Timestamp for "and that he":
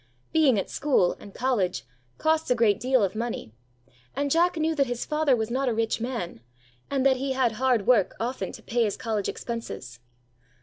6.89-7.33